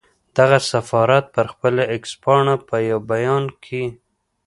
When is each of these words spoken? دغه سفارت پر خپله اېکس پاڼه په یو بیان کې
دغه 0.37 0.57
سفارت 0.71 1.25
پر 1.35 1.45
خپله 1.53 1.83
اېکس 1.91 2.11
پاڼه 2.23 2.55
په 2.67 2.75
یو 2.89 2.99
بیان 3.11 3.43
کې 3.63 3.83